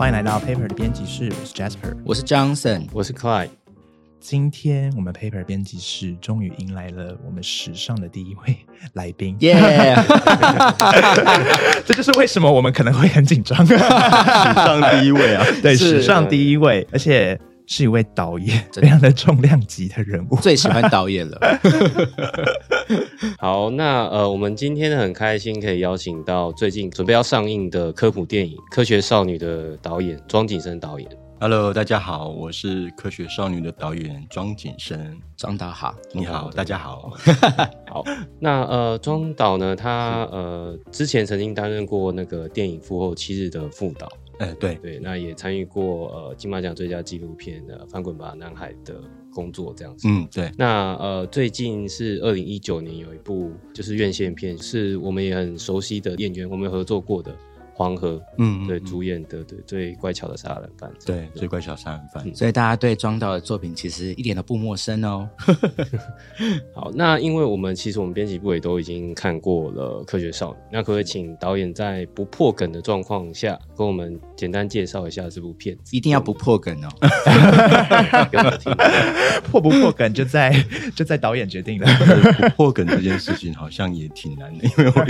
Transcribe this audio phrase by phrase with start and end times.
[0.00, 1.94] 欢迎来到 Paper 的编辑室，我是 Jasper。
[2.06, 3.50] 我是 Johnson，我是 Clyde。
[4.18, 8.56] 今天我们 Paper 编辑室终于迎来了我们史上的第一位
[8.94, 9.60] 来宾，耶！
[11.84, 13.58] 这就是为什么我们可能会很紧张。
[13.66, 17.38] 史上第一位啊，对，是史上第一位，而且
[17.70, 20.36] 是一位导演，非常的重量级的人物。
[20.40, 21.38] 最喜欢导演了。
[23.38, 31.08] 好，那呃，我们今天很开心可以邀请到最近准备要上映的科普电影《科学少女》的导演庄景生导演。
[31.38, 35.16] Hello，大家好，我是科学少女的导演庄景生。
[35.36, 37.12] 庄导好，你好，大家好。
[37.88, 38.04] 好，
[38.40, 44.08] 那呃，庄导呢，他呃之前曾经担任过那个电影《父后七日》的副导，
[44.40, 48.98] 哎，对，对，那也参与过呃金马奖最佳纪录片的《翻滚吧，男孩》的
[49.34, 50.08] 工作这样子。
[50.08, 57.36] 嗯，对，那呃，最近是二零一九年有一部就是院线片，是我们也很熟悉的演员，我们合作过的
[57.74, 62.34] 黄河，嗯，对，嗯主演的对最乖巧的杀人犯，对最乖巧杀人犯。
[62.34, 65.28] 所以大家对庄导的作品其实一点都不陌生哦。
[66.74, 75.96] 好，那因为我们其实我们编辑部也都已经看过了《科学少女》，那可不可以请导演在不破梗的状况下，跟我们简单介绍一下这部片子？
[75.96, 76.88] 一定要不破梗哦。
[79.50, 80.52] 破不破梗就在
[80.94, 81.86] 就在导演决定了。
[82.38, 85.02] 不破梗这件事情好像也挺难的，因为我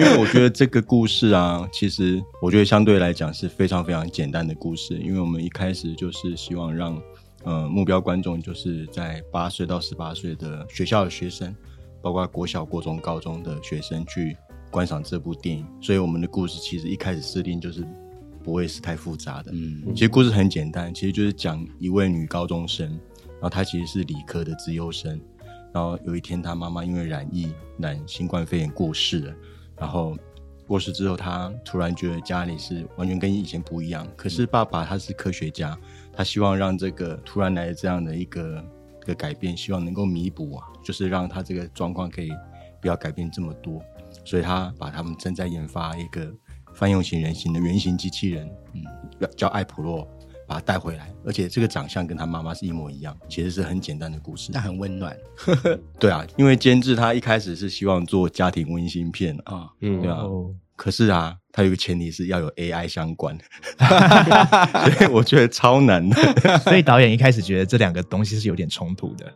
[0.00, 7.02] 因为我觉得这个故事啊，其实我觉得相对来讲是非常非常简单的故事，因为我们一开始就是希望让
[7.42, 11.52] 呃目标观众就是在八岁到十八岁的学校的学生，
[12.00, 14.36] 包括国小、国中、高中的学生去
[14.70, 17.86] 观赏这部电影，所以我们的故事其实一开始设定就是
[18.42, 25.20] 不会是太复杂的，嗯，其实故事很简单，其实就是讲一位女高中生，然后她其实是理科的资优生，
[25.72, 29.34] 然后有一天她妈妈因为染疫染新冠肺炎过世了，
[29.76, 30.16] 然后
[30.66, 34.06] 过世之后，她突然觉得家里是完全跟以前不一样。
[34.16, 35.76] 可是爸爸他是科学家，
[36.12, 38.64] 他希望让这个突然来的这样的一个
[39.02, 42.30] 一个改变，希望能够弥补啊，就是让他这个状况可以
[42.82, 43.82] 不要改变这么多，
[44.28, 46.30] 所以他把他们正在研发一个
[46.74, 48.82] 泛用型人形的原型机器人，嗯，
[49.34, 50.06] 叫艾普洛，
[50.46, 54.62] 把他带回来，而且这个长相跟他妈妈是一模一样，其实是很简单的故事但。
[54.62, 55.16] 很温暖
[55.98, 59.68] 对啊，因为监制他一开始是希望做家庭温馨片啊，啊。
[59.80, 63.34] 嗯对啊哦，可是啊，它有一个前提是要有 AI 相关，
[63.80, 66.14] 所以我觉得超难的。
[66.60, 69.32] 所以导演一开始觉得这两个东西是有点冲突的。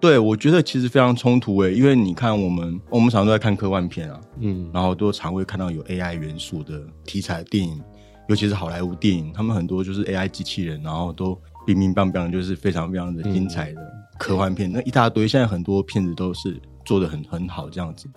[0.00, 7.80] 对，我觉得其实非常冲突诶，因为你看我们我们常常都在看科幻片啊，嗯然后都常会看到有 AI 元素的题材的电影，
[8.28, 13.80] 尤其是好莱坞电影，他们很多就是 AI 机器人，然后都冰冰棒棒，就是非常非常的精彩的
[14.18, 15.28] 科幻片，那一大堆。
[15.28, 18.08] 现在很多片子都是做的很很好这样子。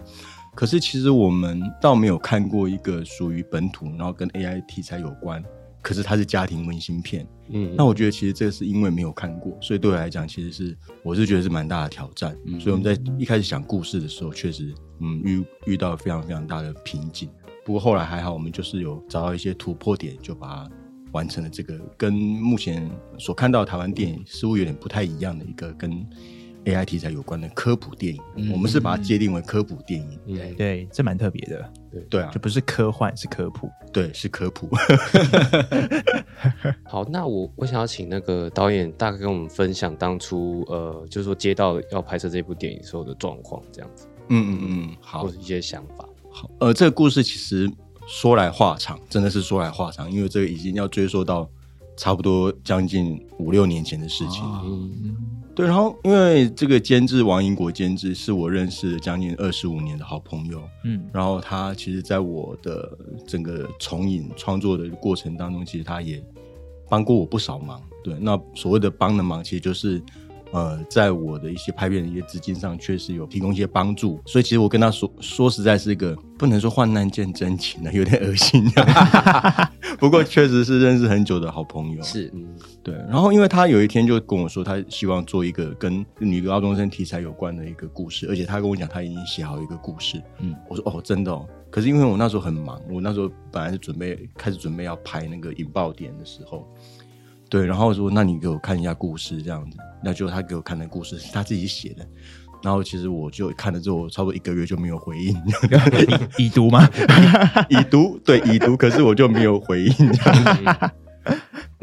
[0.56, 5.44] 可是其实我们倒没有看过一个属于本土，然后跟 AI 题材有关，
[5.84, 7.28] 可是它是家庭温馨片。
[7.50, 12.36] 嗯那我觉得其实这个是因为没有看过，所以对我来讲，其实是我是觉得是蛮大的挑战。
[12.46, 17.30] 嗯所以我们在一开始想故事的时候，确实嗯遇遇到非常非常大的瓶颈。
[17.66, 20.70] 不过后来还好，我们就是有找到一些突破点，就把它
[21.12, 22.90] 完成了这个跟目前
[23.20, 26.06] 所看到的台湾电影似乎有点不太一样的一个跟
[26.66, 28.22] AI 题材有关的科普电影。
[28.36, 30.20] 嗯我们是把它界定为科普电影。
[30.26, 31.70] 嗯对，这蛮特别的，
[32.10, 33.70] 对啊就，不是科幻，是科普。
[33.92, 34.70] 对，是科普。
[36.86, 45.30] 好，那我我想要请那个导演大概跟我们分享当初呃，就是说接到要拍摄这部电影时候的状况，这样子，嗯嗯嗯，好或。
[45.30, 46.08] 者一些想法。
[46.30, 47.70] 好呃，这个故事其实
[48.08, 51.50] 说来话长，真的是说来话长，因为这个已经要追溯到
[51.96, 54.44] 差不多将近五六年前的事情。
[54.44, 55.16] 哦嗯
[55.56, 62.98] 对，然后因为这个监制王英国监制是我认识将近二十五年的好朋友，嗯，然后他其实在我的
[63.28, 66.24] 整个重影创作的过程当中，其实他也
[66.90, 67.82] 帮过我不少忙。
[68.04, 70.02] 对，那所谓的帮的忙，其实就是
[70.54, 74.22] 呃，在我的一些拍片的一些资金上，确实有提供一些帮助。
[74.26, 78.64] 所以其实我跟他说说实在是一个不能说患难见真情的，有点恶心。
[80.00, 82.02] 不过确实是认识很久的好朋友。
[82.04, 82.48] 是嗯
[82.84, 90.18] 对，然后因为他有一天就跟我说，他希望做一个跟女高中生题材有关的一个故事，而且他跟我讲他已经写好一个故事。
[90.40, 91.48] 嗯嗯，我说哦，真的哦。
[91.72, 96.68] 可是因为我那时候很忙，我那时候本来是准备开始准备要拍那个引爆点的时候，
[97.54, 102.04] 对，然后我说那你给我看一下故事这样子，那就他给我看的故事是他自己写的。
[102.64, 105.40] 然后其实我就看了之后，我差不多一个月就没有回应，
[106.40, 106.90] 已读吗？
[107.70, 110.92] 已读对已读，可是我就没有回应这样子。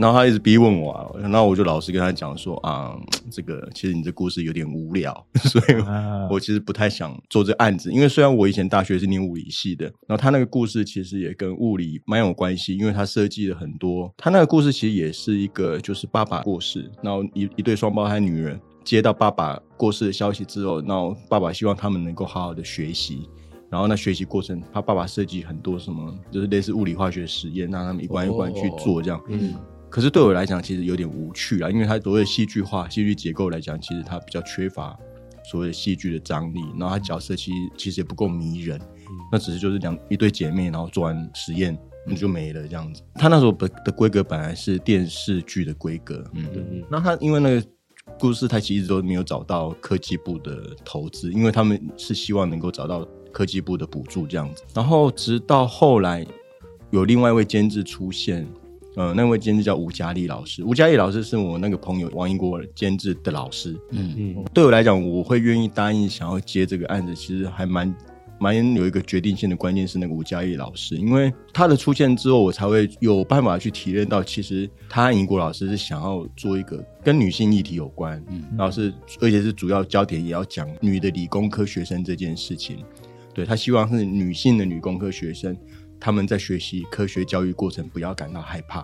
[0.01, 2.97] 然后他一直逼问我、啊，然后我就老实跟他讲说啊，
[3.31, 5.15] 这个其实你这故事有点无聊，
[5.45, 7.93] 所以啊我其实不太想做这案子。
[7.93, 14.11] 因为虽然我以前大学是念物理系的，然后他那个故事其实也跟物理蛮有关系，因为他设计了很多。
[14.17, 23.29] 他那个故事其实也是一个，就是爸爸过世，然后一一对双胞胎女人接到爸爸过世的消息之后，然后爸爸希望他们能够好好的学习。
[23.69, 29.21] 然后那学习过程，他爸爸设计很多什么，就是类似物理化学实验，让他们一关一关去做这样。
[29.29, 29.55] 嗯
[29.91, 34.97] 可是对我来讲，其实有点无趣啊，因为它所谓的戏剧化、戏剧结构来讲，其实它比较缺乏
[35.45, 38.81] 所谓的戏剧的张力，然后它角色其实其实也不够迷人，
[39.33, 41.77] 那只是就是两一对姐妹，然后做完实验
[42.07, 43.03] 那就没了这样子。
[43.15, 46.63] 他那时候的的规格本来是电视剧的规格，嗯，对。
[46.71, 47.67] 嗯那他因为那个
[48.19, 54.63] 故事，他其实一直都没有找到科技部的投资，因为他们是希望能够找到科技部的补助这样子。
[54.75, 56.25] 然后直到后来
[56.91, 58.47] 有另外一位监制出现，
[59.01, 60.63] 呃，那位监制叫吴嘉丽老师。
[60.63, 63.75] 吴嘉丽老师是我那个朋友王英国监制的老师。
[63.93, 64.15] 嗯。
[64.19, 64.45] 嗯。
[64.53, 67.95] 对我来讲，我会愿意答应想要接这个案子，其实还蛮
[68.39, 78.93] 蛮有一个决定性的关键是那个吴嘉丽老师，因为他的出现之后，我才会有办法去体认到，其实他和尹国老师是想要做一个跟女性议题有关，嗯，然后是
[79.23, 82.85] 而且是主要焦点也要讲女的理工科学生这件事情，
[83.33, 85.57] 对他希望是女性的女工科学生，
[86.01, 88.81] 他们在学习科学教育过程不要感到害怕，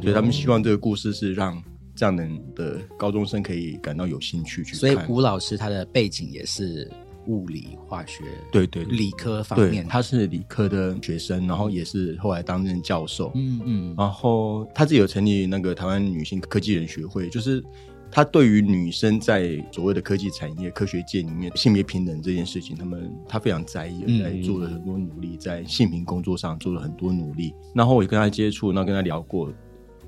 [0.00, 1.62] 所以他们希望这个故事是让
[1.94, 4.80] 这样的的高中生可以感到有兴趣去看。
[4.80, 6.90] 所以吴老师他的背景也是
[7.26, 9.86] 物理、化学、对对对理科方，面。
[9.86, 13.30] 他是理科的学生，然后也是后来担任教授。
[13.34, 17.62] 嗯嗯然后他自己有成立那个台湾女性科技人学会，就是
[18.10, 27.54] 他对于女生在所谓的科技产业、科学界里面性别平等这件事情，他们他非常在意，嗯在做了很多努力，在性平工作上做了很多努力。
[27.74, 29.52] 然后我也跟他接触，然后跟他聊过，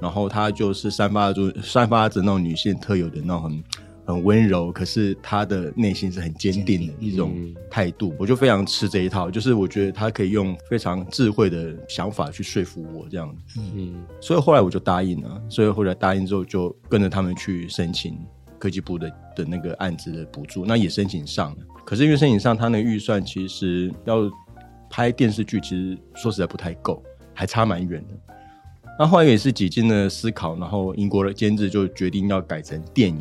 [0.01, 3.65] 然后他就是散发着散发着那种女性特有的那种很。
[4.15, 9.31] 很温柔，可是他的内心是很坚定的一种嗯态度，我就非常吃这一套。
[9.31, 13.61] 就是我觉得他可以用非常智慧的想法去说服我这样子。
[13.75, 18.19] 嗯所以后来我就答应了，所以后来答应之后就跟着他们去申请
[18.59, 21.59] 科技部的的那个案子的补助，那也申请上了。
[21.85, 24.31] 可是因为申请上，他那个预算其实要
[24.91, 27.03] 拍电视剧，其实说实在不太够，
[27.33, 28.15] 还差蛮远的。
[28.99, 33.19] 那后来也是几经的思考，然后英国的监制就决定要改成电影，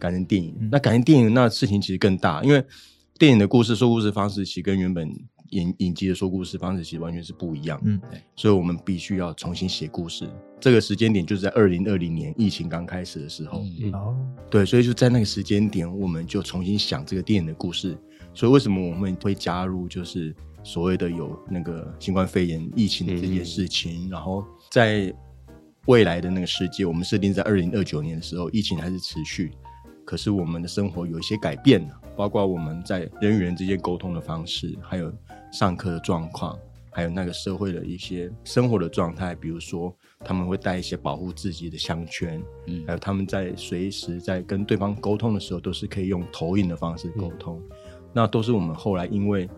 [0.00, 0.52] 改成电影。
[0.72, 2.64] 那改成电影，那事情其实更大，因为
[3.18, 5.08] 电影的故事说故事方式，其实跟原本
[5.50, 7.80] 影影集的说故事方式其实完全是不一样。
[7.84, 8.00] 嗯，
[8.34, 10.28] 所以我们必须要重新写故事。
[10.58, 14.16] 这个时间点就是在二零二零年疫情刚开始的时候，嗯哦，
[14.50, 17.96] 对，所以就在那个时间点，我们就重新想这个电影的故事。
[18.32, 25.12] 所以为什么我们会加入，就是所谓的有那个新冠肺炎疫情的这件事情，然后在
[25.86, 29.50] 未来的那个世界，我们设定在二零二九年的时候，疫情还是持续，
[30.10, 35.12] 可是我们的生活有一些改变了，包括我们在人与人之间沟通的方式，还有
[35.52, 36.58] 上课的状况，
[36.90, 42.84] 还有那个社会的一些生活的状态，比如说他们会带一些保护自己的项圈，嗯。
[42.88, 47.62] 还有他们在随时在跟对方沟通的时候，都是可以用投影的方式沟通，
[48.12, 49.48] 那都是我们后来因为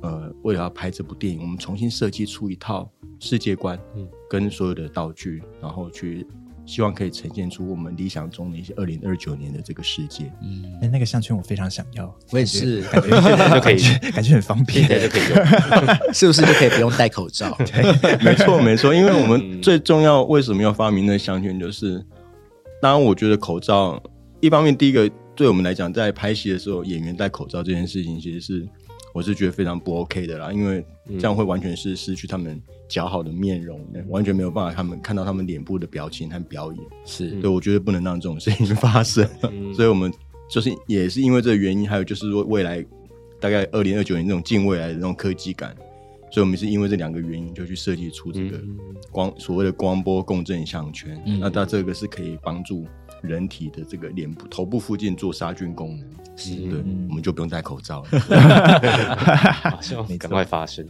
[0.00, 2.90] 呃为了要拍这部电影，我们重新设计出一套
[3.20, 4.08] 世界观，嗯。
[4.28, 6.26] 跟所有的道具，然后去
[6.64, 10.32] 希望可以呈现出我们理想中的一些二零二九年的这个世界。
[10.42, 15.02] 嗯，哎，那个项圈我非常想要，我也是，感觉现在 就可以感觉感觉很方现在便。
[15.02, 15.34] 就可以用。
[16.14, 17.56] 是不是就可以不用戴口罩？
[18.22, 22.04] 没错，没错，因为我们嗯最重要为什么要发明那个项圈，就是
[22.80, 24.00] 当然我觉得口罩，
[24.40, 28.68] 一方面第一个对我们来讲，在拍戏的时候，演员戴口罩这件事情，其实是
[29.12, 30.84] 我是觉得非常不 OK 的啦，因为
[31.18, 36.82] 这样会完全是失去他们姣好的面容，完全没有办法他们看到他们脸部的表情和表演。
[37.04, 40.12] 是对，我觉得不能让这种事情发生，嗯 所以我们
[40.50, 42.84] 就是也是因为这个原因，还有就是说未来
[43.40, 45.74] 大概二零二九年这种近未来的那种科技感，
[46.30, 48.78] 所以我们是因为这两个原因就去设计出这个嗯
[49.10, 51.20] 光所谓的光波共振项圈。
[51.26, 52.86] 嗯那它这个是可以帮助
[53.22, 56.08] 人体的这个脸部、头部附近做杀菌功能。
[56.34, 59.78] 是对，我们就不用戴口罩了。
[59.82, 60.86] 希望赶快发生。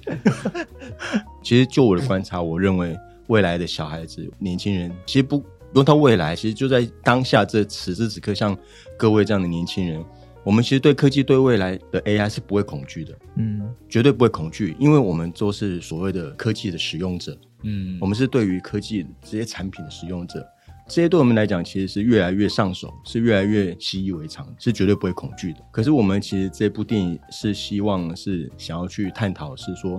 [1.42, 2.96] 其实就我的观察，我认为
[3.26, 8.56] 未来的小孩子、年轻人，其实不不用到未来，其实就在当下这此时此刻，像
[8.96, 10.02] 各位这样的年轻人，
[10.44, 20.46] 我们其实对科技、对未来的 AI 是不会恐惧的，嗯，绝对不会恐惧，因为我们都是所谓的科技的使用者，嗯我们是对于科技这些产品的使用者。
[20.92, 25.60] 这些对我们来讲，其实是越来越上手，是越来越习以为常，是绝对不会恐惧的。
[25.72, 29.98] 可是我们其实这部电影是希望是想要去探讨，是说，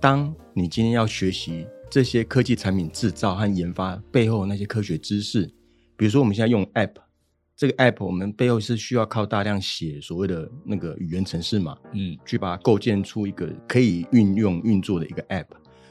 [0.00, 5.44] 当你今天要学习这些科技产品制造和研发背后的那些科学知识，
[5.94, 6.94] 比如说我们现在用 App，
[7.54, 15.48] 这个 App 我们背后是需要靠大量写所谓的那个语言程式嘛，嗯去把它构建出一个可以运用运作的一个 App。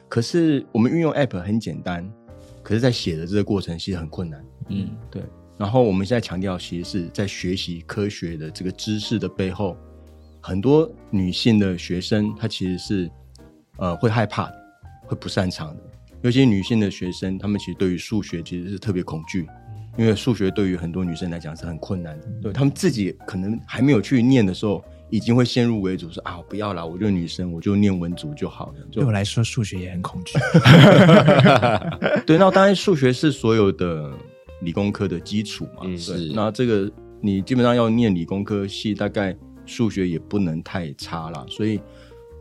[0.09, 2.11] 可是我们运用 App 很简单，
[2.67, 4.45] 可是在写的这个过程其实很困难。
[4.67, 5.23] 嗯对，
[5.57, 9.77] 然后我们现在强调，其实是在学习科学的这个知识的背后，
[10.41, 13.09] 很多女性的学生她其实是
[13.77, 14.55] 呃会害怕的，
[15.05, 15.83] 会不擅长的。
[16.23, 19.47] 尤其女性的学生，她们其实对于数学其实是特别恐惧，
[19.97, 22.27] 因为数学对于很多女生来讲是很困难的。
[22.41, 28.73] 对她们自己可能还没有去念的时候，已经会先入为主说啊，不要啦，我就女生，我就念文组就好了。
[28.91, 30.37] 对我来说，数学也很恐惧。
[32.27, 34.11] 对，那当然数学是所有的
[34.61, 35.81] 理工科的基础嘛。
[35.83, 39.35] 嗯是那这个你基本上要念理工科系，大概
[39.65, 41.45] 数学也不能太差啦。
[41.49, 41.79] 所以，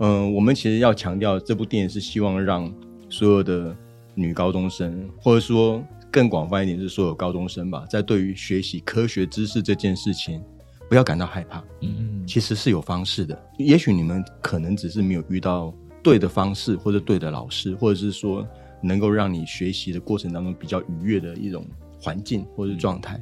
[0.00, 2.73] 嗯、我们其实要强调，这部电影是希望让
[3.08, 3.76] 所有的
[4.14, 10.42] 女高中生，或者说更广泛一点是所有高中生吧，在对于学习科学知识这件事情，
[10.88, 11.62] 不要感到害怕。
[11.81, 13.50] 嗯，其实是有方式的。
[13.59, 18.47] 也许你们可能只是没有遇到对的方式，或者对的老师，或者是说
[18.83, 21.66] 能够让你学习的过程当中比较愉悦的一种
[22.00, 23.21] 环境或者状态，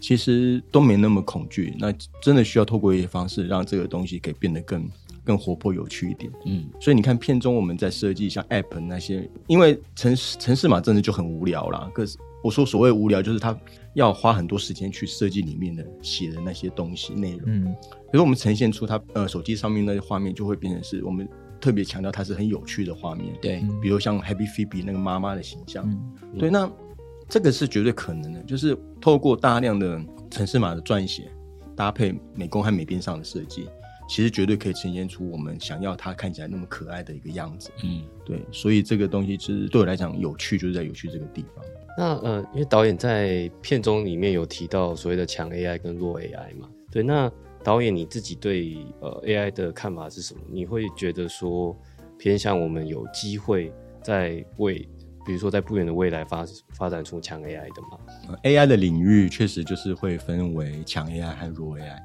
[0.00, 1.74] 其实都没那么恐惧。
[1.78, 4.88] 那真的需要透过一些方式，让这个东西可以变得更
[5.22, 6.32] 更活泼有趣一点。
[6.46, 11.88] 嗯所以你看片中我们在设计像 App 那些，因为城市城市嘛真的就很无聊啦。
[11.94, 13.56] 可是我说所谓无聊，就是它
[13.94, 17.42] 要花很多时间去设计里面的写的那些东西内容。
[17.46, 17.74] 嗯
[18.12, 21.28] 可是我们呈现出它呃手机上面那些画面，就会变成是我们
[21.60, 23.34] 特别强调它是很有趣的画面。
[23.40, 26.70] 对，嗯比如像 Happy Phoebe 那个妈妈的形象，嗯对，那
[27.28, 31.30] 这个是绝对可能的，就是透过大量的城市码的撰写，
[31.74, 33.66] 搭配美工和美编上的设计，
[34.08, 37.70] 其实绝对可以呈现出我们想要它看起来那么可爱的一个样子。
[37.82, 41.64] 嗯对，所以这个东西其实对我来讲有趣，就是在有趣这个地方。
[41.96, 47.30] 那呃，因为导演在片中里面有提到所谓的强 AI 跟弱 AI 嘛，对，那
[47.62, 50.40] 导演你自己对呃 AI 的看法是什么？
[50.50, 51.76] 你会觉得说
[52.18, 53.72] 偏向我们有机会
[54.02, 54.78] 在未，
[55.24, 57.98] 比如说在不远的未来发发展出强 AI 的吗？
[58.28, 61.96] 呃 AI 的领域确实就是会分为强 AI 和弱 AI。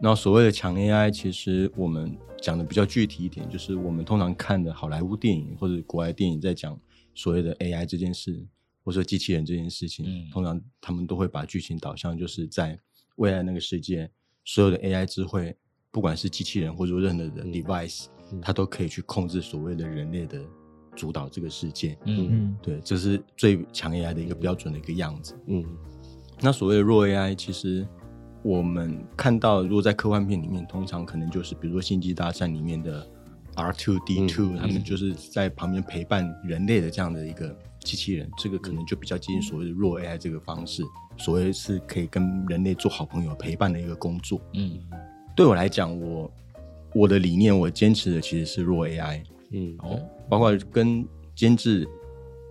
[0.00, 6.78] 那所谓的强 AI，其实我们讲的比较具体一点，就是我们通常看的好莱坞电影或者国外电影在讲
[7.14, 8.44] 所谓的 AI 这件事，
[8.84, 10.30] 或者说机器人这件事情，嗯。
[10.30, 12.78] 通常他们都会把剧情导向就是在
[13.16, 14.10] 未来那个世界，
[14.44, 15.56] 所有的 AI 智慧，
[15.90, 18.40] 不管是机器人或者说任何的嗯 device，、嗯。
[18.40, 20.40] 它都可以去控制所谓的人类的
[20.94, 21.98] 主导这个世界。
[22.04, 22.28] 嗯。
[22.30, 22.56] 嗯。
[22.62, 25.34] 对，这是最强 AI 的一个标准的一个样子。
[25.46, 25.64] 嗯。
[26.40, 27.86] 那所谓的弱 AI，其实
[28.42, 33.08] 我们看到，如果在科幻片里面，通常可能就是比如说《星际大战》里面的
[33.54, 34.56] R two D two，、嗯。
[34.56, 40.82] 他们就是在旁边陪伴人类的这样的一个机器人，这个可能就比较接近所谓的弱 AI 这个方式，
[41.18, 44.40] 所谓是可以跟人类做好朋友、陪伴的一个工作。
[44.54, 44.80] 嗯
[45.36, 46.32] 对我来讲，我
[46.94, 49.22] 我的理念，我坚持的其实是弱 AI。
[49.50, 51.86] 嗯哦，包括跟监制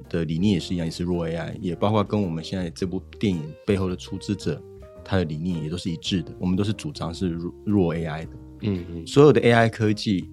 [0.10, 4.62] 的理念也是一样，也是弱 AI，也包括跟我们现在这部电影背后的出资者
[5.04, 6.32] 他的理念也都是一致的。
[6.40, 8.30] 我们都是主张是弱弱 AI 的，
[8.62, 10.30] 嗯嗯所有的 AI 科技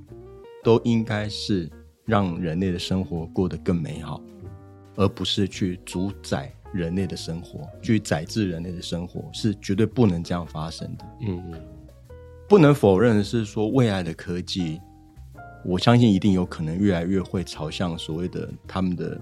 [0.63, 1.71] 都应该是
[2.05, 4.21] 让人类的生活过得更美好，
[4.97, 11.05] 而不是去主宰人类的生活，去宰制人类的生活，是绝对不能这样发生的。
[11.23, 11.61] 嗯嗯
[12.49, 14.81] 不能否认的是，说未来的科技，
[15.65, 19.21] 我相信一定有可能越来越会朝向所谓的他们的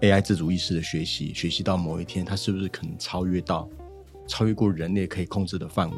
[0.00, 3.68] AI 自主意识的学习，学习到某一天，它是不是可能超越到
[4.26, 5.96] 超越过人类可以控制的范围？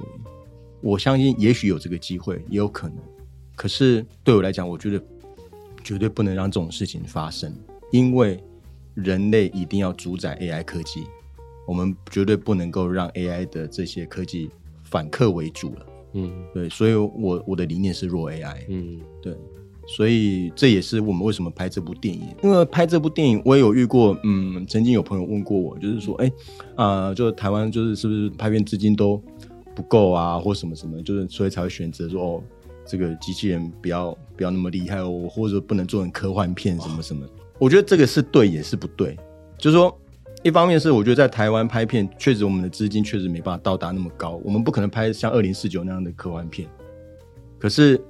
[0.81, 2.99] 我相信也许有这个机会，也有可能。
[3.57, 5.03] 可是对我来讲，我觉得
[5.83, 7.53] 绝对不能让这种事情发生，
[7.91, 8.39] 因为
[9.05, 11.05] 人类一定要主宰 AI 科技，
[11.67, 14.51] 我们绝对不能够让 AI 的这些科技
[14.83, 15.87] 反客为主了。
[16.15, 19.37] 嗯对，所以我我的理念是弱 AI，嗯对，
[19.87, 22.27] 所以这也是我们为什么拍这部电影。
[22.43, 26.33] 因为拍这部电影，我也有遇过，嗯，曾经有朋友问过我，就是说，哎，
[26.75, 29.23] 啊、就台湾就是是不是拍片资金都
[29.77, 32.43] 不够啊，或什么什么，就是所以才会选择说，哦，
[32.85, 37.25] 这个机器人不要不要那么厉害哦，或者不能做成科幻片什么什么。
[37.59, 39.17] 我觉得这个是对，也是不对，
[39.59, 39.97] 就是说。
[40.45, 46.69] 一方面是我觉得在台湾拍片，确实我们的资金确实没办法到达那么高，我们不可能拍像二零四九那样的科幻片。
[47.59, 48.01] 可是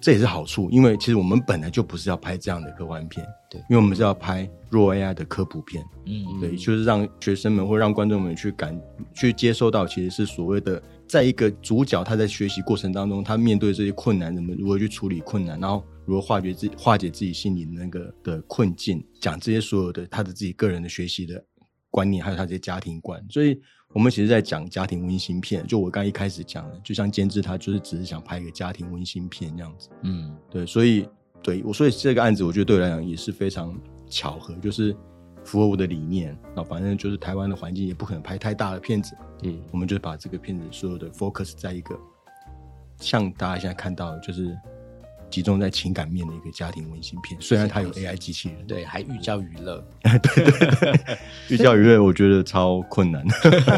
[0.00, 8.76] 这也是好处，因为其实我们本来就不是要拍这样的科幻片，对因为我们是要拍弱 AI 的科普片，嗯对，就是让学生们或让观众们去感
[9.14, 21.40] 去接收到，其实是所谓的，在一个主角他在学习过程当中，他面对这些困难，怎么如何去处理困难，然后如何化解自己化解自己心里那个的困境，讲这些所有的他的自己个人的学习的
[21.88, 23.24] 观念，还有他这些家庭观。
[23.30, 23.56] 所以，
[23.94, 25.64] 我们其实在讲家庭温馨片。
[25.64, 29.88] 就我刚一开始讲的，就像监制他就是只是想拍一个家庭温馨片这样子。
[30.02, 31.08] 嗯，对，所以
[31.40, 34.92] 对我所以这个案子，我觉得对我来讲也是非常巧合，就是
[35.44, 36.36] 符合我的理念。
[36.56, 41.96] 那反正就是台湾的环境也不可能拍太大的片子，嗯我们就把这个片子所有的 focus 在一个
[42.98, 44.58] 像大家现在看到的，就是
[45.30, 47.40] 集中在情感面的一个家庭温馨片。
[47.40, 49.82] 虽然它有 AI 机器人，对，还寓教于乐。
[51.48, 53.24] 寓教于乐，我觉得超困难。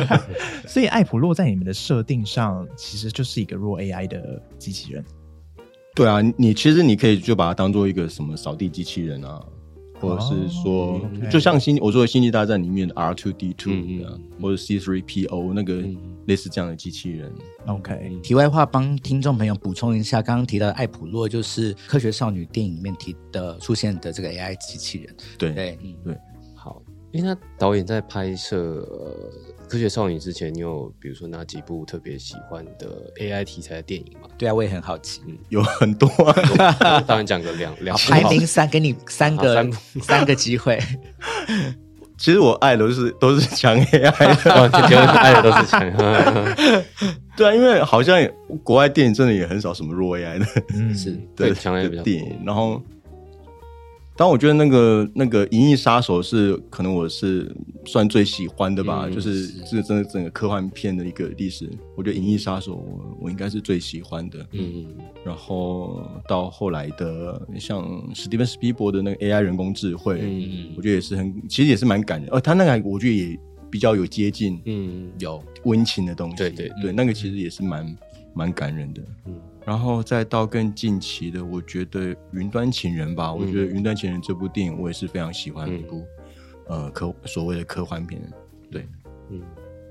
[0.66, 5.04] 所以艾普洛在你们的设定上，其实就是一个弱 AI 的机器人。
[5.94, 9.44] 对啊，你其实你可以就把它当做一个什么扫地机器人啊，
[10.02, 13.72] 或者是说，就像星我说的《星际大战》里面的 R two D two
[14.40, 17.32] 或者 C three P O 那个嗯类似这样的机器人。
[17.66, 25.16] OK，题外话，帮听众朋友补充一下，刚刚提到的艾普洛就是《科学少女》电影里面提的出现的这个 AI 机器人。
[25.38, 26.20] 对对，嗯，好，
[27.12, 28.56] 因为那导演在拍摄
[28.90, 29.30] 呃
[29.70, 34.28] 《科学少女》之前，你有比如说哪几部特别喜欢的 AI 题材的电影吗？
[34.38, 35.20] 对啊，我也很好奇。
[35.50, 36.08] 有很多
[36.78, 40.80] 啊，导演 讲个两两排名三，给你三个好三个机会。
[42.16, 45.80] 其实我爱的都是都是强 AI 的， 哦，结婚爱的都是强，
[47.36, 48.16] 对啊，因为好像
[48.62, 52.80] 国外电影真的也很少什么弱 AI 的嗯，是对强 AI 比较多的电影，然后。
[54.14, 57.50] 但我觉得那个那个《银翼杀手》是可能我是
[57.86, 64.46] 算最喜欢的吧，嗯就是是这个真的整个科幻片的一个历史，我觉得《银翼杀手》我我应该是最喜欢的。
[64.52, 64.86] 嗯，
[65.24, 72.28] 然后到后来的像史蒂芬斯皮伯的那个 AI 人工智慧，嗯我觉得也是很，其实也是蛮感人。
[72.30, 73.38] 哦，他那个我觉得也
[73.70, 76.36] 比较有接近嗯有，温情的东西。
[76.36, 77.96] 对对对，那个其实也是蛮
[78.34, 79.02] 蛮感人的。
[79.26, 82.00] 嗯然后再到更近期的，我觉得
[82.32, 86.04] 《云端情人》吧，我觉得《云端情人》这部电影我也是非常喜欢的一部、
[86.66, 88.20] 呃科所谓的科幻片。
[88.70, 88.86] 对，
[89.30, 89.40] 嗯，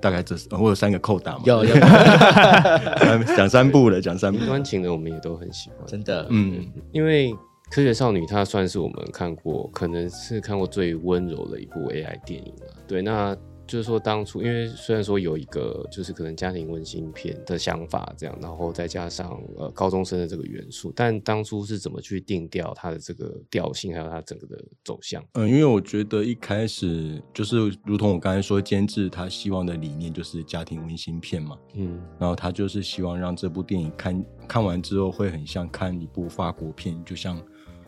[0.01, 1.74] 大概这是、呃我有三个扣打嘛，有有，
[3.38, 4.46] 讲三部了，讲三部云。
[4.46, 7.32] 端情人我们也都很喜欢，真的，嗯，因为
[7.70, 12.74] 《科学少女》它算是我们看过，可能是看过最温柔的一部 AI 电影了。
[12.88, 13.36] 对，那
[13.72, 25.24] 就是说当初，因为虽然说有一个就是可能家庭温馨片的想法这样，然后再加上呃高中生的这个元素，但当初是怎么去定调它的这个调性，还有它整个的走向？
[25.36, 37.42] 嗯，因为我觉得一开始就是如同我刚才说，监制他希望的理念就是家庭温馨片嘛，嗯然后他就是希望让这部电影看看完之后会很像看一部法国片，就像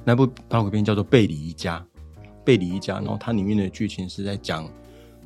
[0.06, 1.86] 那部法国片叫做《贝里一家》，
[2.46, 4.69] 贝里一家，然后它里面的剧情是在讲，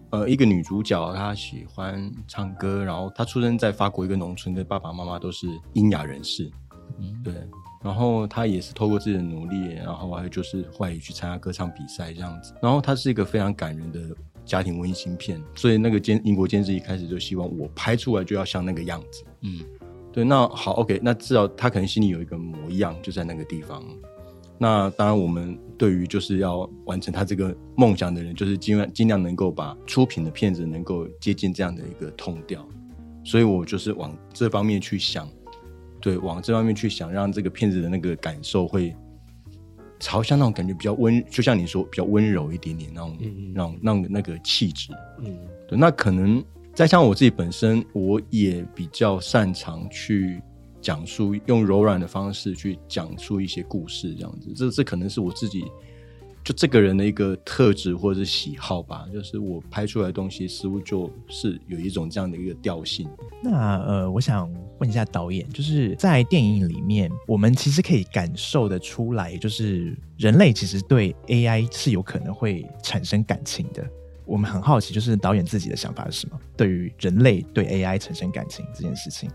[0.10, 6.50] 呃，一个女主角她喜欢唱歌，然后她出生在法国一个农村，的爸爸妈妈都是聋哑人士，
[6.98, 7.34] 嗯对，
[7.84, 14.00] 然后她也是透过自己的努力，然后还有就是外语去参加歌唱比赛这样子，然后她是一个非常感人的
[14.46, 19.60] 家庭温馨片，所以那个监英国监制一开始就希望我拍出来就要像那个样子，嗯，
[20.14, 23.84] 对，那好，OK，那至少他可能心里有一个模样，就在那个地方。
[24.60, 32.68] 那当然，我们对于就是要完成他这个梦想的人，就是尽量尽量能够把出品的片子能够接近这样的一个痛调，
[33.24, 35.30] 所以我就是往这方面去想，
[36.02, 38.96] 对，往这方面去想，让这个片子的那个感受会
[40.00, 43.18] 朝向那种感觉比较温，就像你说比较温柔一点点那种，
[43.54, 44.92] 那种那种那个气质。
[45.20, 45.38] 嗯。
[45.68, 46.44] 对，那可能
[46.74, 50.42] 再像我自己本身，我也比较擅长去
[50.88, 54.54] 讲述，用柔软的方式去讲述一些故事，这样子。
[54.56, 55.66] 这这可能是我自己
[56.46, 59.06] 就这个人的一个特质或者是喜好吧。
[59.12, 63.06] 就是我拍出来的东西，似乎就是有一种这样的一个调性。
[63.44, 73.86] 那呃，我想问一下导演，就是在电影里面，我们其实可以感受得出来，就是人类其实对 AI 是有可能会产生感情的。
[74.24, 76.40] 我们很好奇，就是导演自己的想法是什么？
[76.56, 79.30] 对于人类对 AI 产生感情这件事情，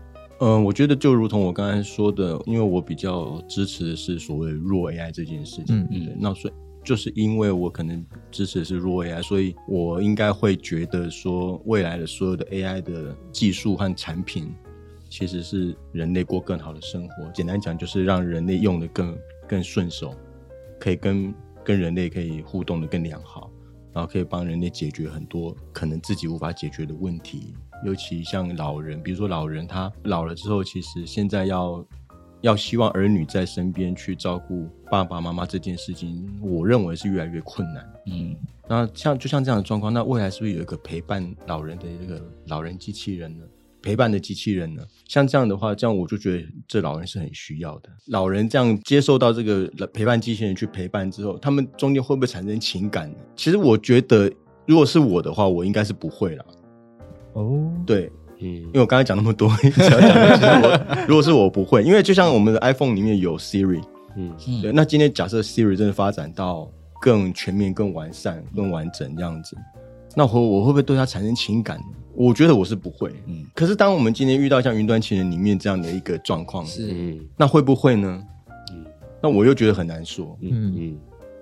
[0.45, 5.67] 嗯，我觉得就如同我刚才说的，因为我比较支持的是所谓弱 AI 这件事情。
[5.69, 6.53] 嗯嗯对，那所以
[6.83, 14.53] 就是因为我可能支持的是弱 AI，所以我应该会觉得说，未来的所有的 AI 的技术和产品，
[15.09, 17.31] 其实是人类过更好的生活。
[17.33, 20.13] 简单讲，就是让人类用的更更顺手，
[20.77, 23.49] 可以跟跟人类可以互动的更良好。
[23.93, 31.85] 然后可以帮人类解决很多可能自己无法解决的问题，尤其像老人，比如说老人他老了之后，其实现在要
[32.41, 37.93] 要希望儿女在身边去照顾爸爸妈妈这件事情，我认为是越来越困难。
[38.07, 38.35] 嗯，
[38.67, 43.43] 那像就像这样的状况，那未来是不是有一个陪伴老人的一个老人机器人呢？
[43.81, 44.81] 陪伴的机器人呢？
[45.09, 47.89] 像这样的话，这样我就觉得这老人是很需要的。
[48.07, 53.17] 老人这样接受到这个陪伴机器人去陪伴之后，他们中间会不会产生情感呢？
[53.35, 54.31] 其实我觉得，
[54.65, 56.45] 如果是我的话，我应该是不会啦。
[57.33, 58.47] 哦，对，嗯。
[58.47, 63.81] 因为我刚才讲那么多，想要讲的，其实 我如果是我不会，因为就像我们的 iPhone 里面有 Siri，
[64.15, 64.33] 嗯。
[64.47, 66.69] 嗯对，那今天假设 Siri 真的发展到
[67.01, 69.57] 更全面、更完善、更完整这样子，
[70.15, 71.79] 那我我会不会对它产生情感？
[72.15, 73.11] 我觉得我是不会。
[73.25, 76.91] 嗯，可是当我们今天遇到像云端情人里面这样的一个状况，是。
[76.93, 78.23] 嗯那会不会呢？
[78.71, 78.85] 嗯。
[79.21, 80.73] 那我又觉得很难说，嗯。
[80.77, 80.97] 嗯。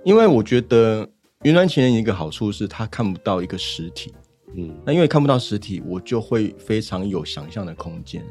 [0.05, 1.05] 因为我觉得
[1.43, 4.13] 云端情人一个好处是它看不到一个实体，
[4.55, 4.75] 嗯。
[4.85, 8.23] 那因为看不到实体，我就会非常有想象的空间，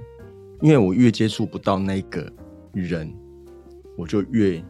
[0.60, 2.30] 因为我越接触不到那个
[2.72, 3.12] 人，
[3.96, 4.62] 我就越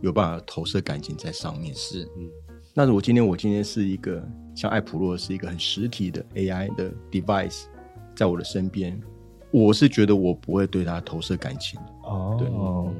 [0.00, 1.74] 有办法投射感情在上面。
[1.74, 2.28] 是，嗯。
[2.74, 4.22] 那如果今天我今天是一个
[4.54, 7.64] 像艾普洛是一个很实体的 AI 的 device，
[8.14, 9.00] 在我的身边，
[9.50, 11.80] 我是觉得我不会对他投射感情。
[12.04, 12.48] 哦，对。
[12.48, 12.94] 嗯。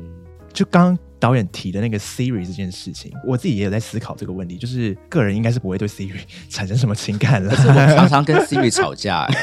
[0.53, 7.52] 就刚刚导演提的那个 Siri 这件事情，我自己也有在思考这个问题，就是个人应该是不会对 Siri 产生什么情感了。
[7.56, 9.34] 是我常常跟 Siri 吵架、哎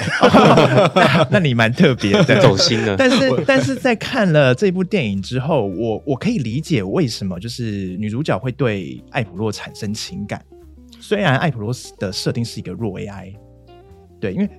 [0.96, 10.42] 那 那你蛮特别的， 走心了，但是，但是在看了这部电影之后，我我可以理解为什么就是女主角会对艾普洛产生情感。
[11.02, 13.34] 虽然艾普洛的设定是一个弱 AI，
[14.22, 14.50] 对，因为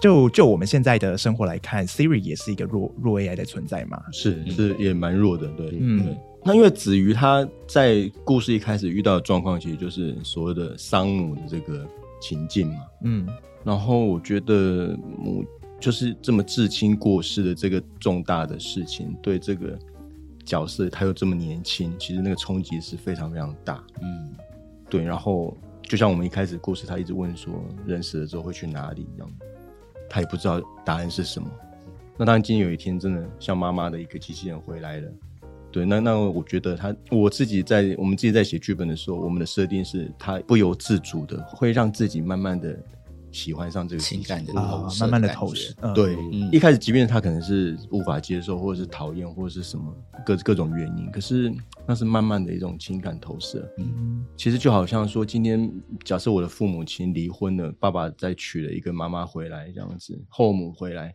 [0.00, 4.02] 就就我们现在的生活来看，Siri 也是一个弱弱 AI 的存在嘛。
[4.12, 6.16] 是是也蛮弱的，对，嗯对。
[6.44, 11.86] 那因为子瑜他在故事一开始遇到的状况，其实就是所谓的丧母的这个
[12.20, 12.80] 情境嘛。
[13.04, 13.28] 嗯
[13.64, 15.44] 然后我觉得母
[15.78, 19.78] 就是这么至亲过世的这个重大的事情，对这个
[20.44, 23.84] 角色他又这么年轻，其实那个冲击是非常非常大。
[24.00, 24.34] 嗯，
[24.90, 27.54] 对，然后就像我们一开始故事，他一直问说
[27.86, 29.30] 人死了之后会去哪里，一样，
[30.10, 31.48] 他也不知道答案是什么。
[32.16, 35.08] 那当然，今天有一天真的像妈妈的一个机器人回来了，
[35.72, 42.78] 对，那那我觉得他我自己在我们自己在写剧本的时候，我们的设定是他不由自主的会让自己慢慢的
[43.30, 46.50] 喜欢上这个情感的啊投，射慢慢的投射，嗯，对，嗯。
[46.52, 49.90] 一开始即便他可能是无法接受，或者是讨厌，或者是什么
[50.26, 51.50] 各各种原因，可是
[51.86, 53.66] 那是慢慢的一种情感投射。
[53.78, 54.22] 嗯。
[54.36, 55.72] 其实就好像说，今天
[56.04, 61.14] 假设我的父母亲离婚了，爸爸再娶了一个妈妈回来，这样子，后母回来，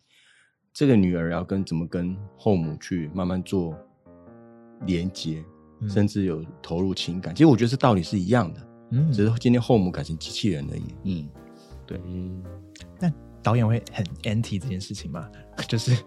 [0.74, 3.78] 这个女儿要跟怎么跟后母去慢慢做
[4.86, 5.44] 连接，
[5.82, 7.34] 嗯甚至有投入情感。
[7.34, 8.60] 其实我觉得这道理是一样的，
[8.92, 10.84] 嗯只是今天后母改成机器人而已。
[11.04, 11.30] 嗯，
[12.06, 12.44] 嗯
[13.00, 13.12] 那
[13.44, 15.28] 导演会很 anti 这件事情吗？
[15.68, 15.98] 就是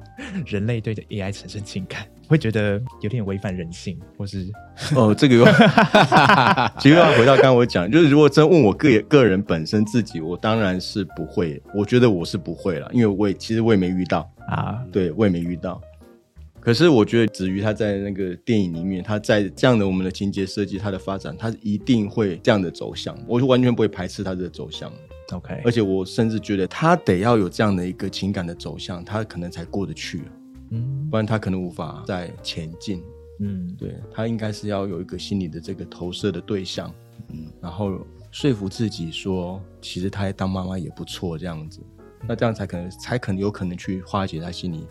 [0.47, 4.49] 人类对着 AI 产生情感，会觉得有点违反人性，或是
[4.95, 5.45] 哦， 这个又，
[6.79, 15.81] 其实要回到刚刚我讲，就是如果真问我个个人本身自己，我当然是不会，我觉得我是不会了，因为我也其实我也没遇到，啊，对我也没遇到。
[16.61, 24.93] 可是我觉得子瑜他在那个电影里面，他在这样的我们的情节设计，他的发展，他一定会这样的走向，我就完全不会排斥他的走向
[25.33, 30.23] ，OK，而且我甚至觉得他得要有这样的一个情感的走向，他可能才过得去，
[30.71, 31.09] 嗯。
[31.11, 33.03] 不然他可能无法再前进。
[33.41, 33.75] 嗯。
[33.79, 36.95] 对他应该是要有一个心理的这个投射的对象，
[37.31, 37.39] 嗯。
[37.39, 41.81] 嗯，然后说服自己说，其实他当妈妈也不错，这样子，
[42.29, 44.87] 那这样才可能才可能有可能去化解他心里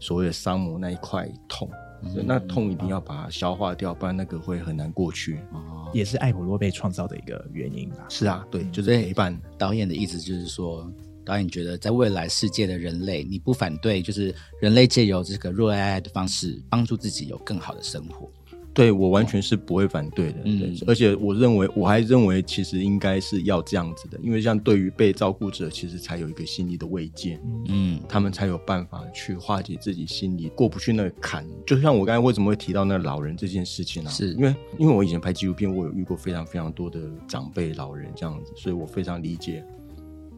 [0.00, 1.70] 所谓的伤膜那一块痛，
[2.14, 5.38] 对那痛一定要把它消化掉，不然那个会很难过去。
[5.52, 8.06] 哦，也是艾普洛被创造的一个原因吧。
[8.08, 9.38] 是啊，对，就是所以陪伴。
[9.58, 10.90] 导演的意思就是说，
[11.24, 18.28] 导演觉得在未来世界的人类，你不反对，就是人类借由这个热爱爱的方式，帮助自己有更好的生活。
[18.72, 31.44] 对我完全是不会反对的，嗯对，而且我认为我还认为其实应该是要这样子的，因为像对于被照顾者，其实才有一个心理的慰藉，嗯他们才有办法去化解自己心里过不去那个坎。
[31.66, 34.08] 就像我刚才为什么会提到那老人这件事情啊？
[34.10, 39.64] 是因为因为我以前拍纪录片，我有遇过非常非常多的长辈老人这样子，所以我非常理解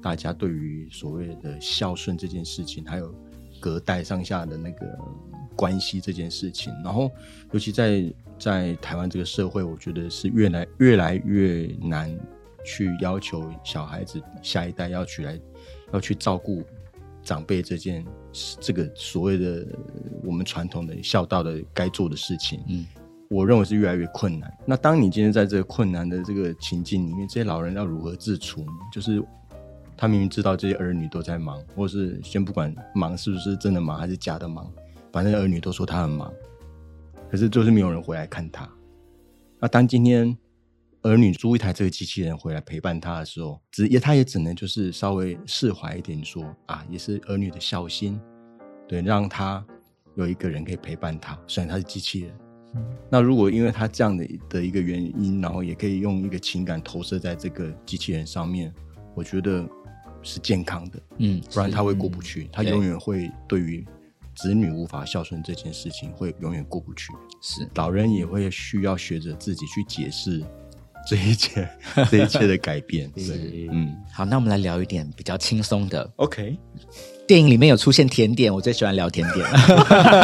[0.01, 3.15] 大家对于所谓的孝顺这件事情，还有
[3.61, 4.99] 隔代上下的那个
[5.57, 6.73] 关系这件事情。
[6.85, 7.11] 然后，
[7.53, 8.05] 尤其在
[8.39, 12.15] 在台湾这个社会，我觉得是越来越来越难
[12.65, 15.41] 去要求小孩子下一代要去来
[15.93, 16.63] 要去照顾
[17.23, 18.05] 长辈这件
[18.61, 22.61] 这个所谓的呃我们传统的孝道的该做的事情。
[22.69, 22.87] 嗯
[23.29, 24.53] 我认为是越来越困难。
[24.67, 28.73] 那当你今天在这个困难的这个情境里面，这些老人要如何自处呢？
[28.93, 29.25] 就是
[29.97, 34.71] 他明明知道这些儿女都在忙，或是先不管忙是不是真的忙还是假的忙，
[35.13, 36.33] 反正儿女都说他很忙，
[37.31, 38.69] 可是就是没有人回来看他。
[39.61, 40.37] 那当今天
[41.03, 48.21] 儿女租一台这个机器人回来陪伴他的时候，只也他也只能就是稍微释怀一点说啊，也是儿女的孝心，
[48.89, 49.65] 对，让他
[50.15, 52.35] 有一个人可以陪伴他，虽然他是机器人。
[53.11, 58.73] 那如果因为他这样的的一个原因，然后也可以用一个情感投射在这个机器人上面，
[59.15, 59.69] 我觉得
[60.23, 61.03] 是健康的。
[61.19, 63.87] 嗯，不然他会过不去，他永远会对于
[64.35, 67.13] 子女无法孝顺这件事情会永远过不去。
[67.41, 70.43] 是老人也会需要学着自己去解释
[71.07, 71.69] 这一切
[72.11, 73.11] 这一切的改变。
[73.19, 76.09] 是，嗯好，那我们来聊一点比较轻松的。
[76.17, 76.57] ，OK，
[77.27, 79.45] 电影里面有出现甜点，我最喜欢聊甜点。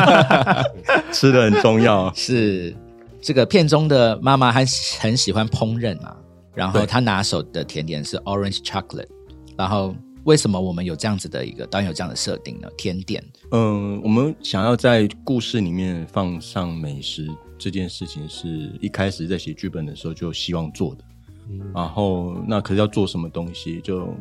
[1.12, 2.12] 吃的很重要。
[2.14, 2.74] 是
[3.20, 4.64] 这个片中的妈妈很
[5.00, 6.16] 很喜欢烹饪嘛，
[6.54, 9.08] 然后她拿手的甜点是 orange chocolate。
[9.56, 9.92] 然后
[10.28, 12.68] 为什么我们有这样子的一个导演有这样的设定呢？
[12.76, 21.04] 甜点嗯，我们想要在故事里面放上美食这件事情，是一开始在写剧本的时候就希望做的。
[21.48, 24.14] 嗯然后那可是要做什么东西，就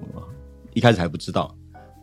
[0.73, 1.53] 一开始还不知道。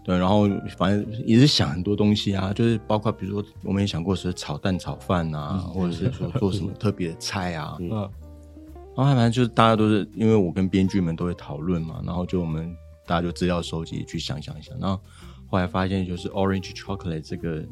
[0.04, 15.00] 对，然后反正也是想很多东西啊，就是包括比如说，我们也想过是炒蛋炒饭啊，或者是说做什么特别的菜啊，嗯，然后反正就是大家都是因为我跟编剧们都会讨论嘛，然后就我们大家就资料收集去想想想，然后
[15.46, 17.64] 后来发现就是 orange chocolate 这个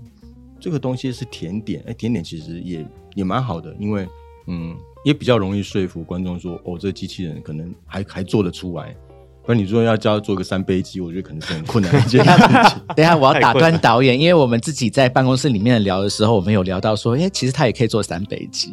[0.61, 4.09] 这个东西是甜点，哎，甜点其实也也蛮好的，因为
[4.47, 8.97] 嗯也比较容易说服观众说，哦，这机器人可能还还做得出来。
[9.45, 12.81] 不然你说要教他做个三杯鸡，我觉得可能是很困难的一件事情。
[12.95, 18.73] 等一下，我要打断导演，因为我们自己在办公室里面聊的时候，我们有聊到说，哎，其实他也可以做三杯鸡，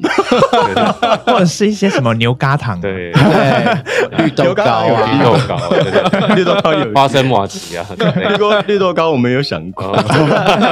[1.25, 9.91] 或者是一些什么牛轧糖、 啊，对，对，绿豆糕有啊，绿豆糕，对对绿豆糕有花生马奇啊，对绿豆绿豆糕我没有想过，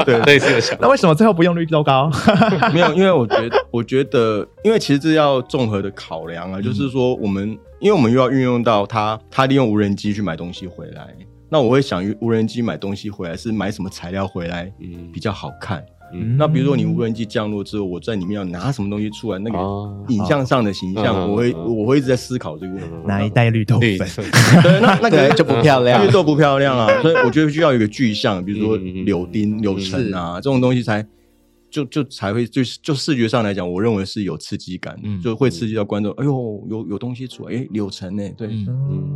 [0.06, 2.12] 对，类似的想那为什么最后不用绿豆糕？
[2.72, 11.14] 没有，因为我觉得，我觉得，因为其实这要综合的考量啊，就是说我们，因为我们又要运用到他，他利用无人机去买东西回来，
[11.48, 15.12] 那我会想，无人机买东西回来是买什么材料回来嗯。
[15.14, 15.86] 比较好看？
[16.12, 16.36] 嗯。
[16.38, 22.90] 那比如说你无人机降落之后，我在里面要拿什么东西出来，那个哦影像上的形象，嗯我会我会一直在思考这个问题。
[23.06, 23.98] 拿一袋绿豆粉，
[24.64, 26.04] 对，那那个 对就不漂亮。
[26.04, 31.06] 绿豆不漂亮啊，所以我觉得需要有一个具象，比如说柳丁、柳橙啊这种东西才
[31.70, 36.12] 就就才会就是就视觉上来讲，我认为是有刺激感，嗯就会刺激到观众。
[36.14, 38.24] 哎呦，有有东西出来，哎，柳橙呢？
[38.38, 38.50] 对，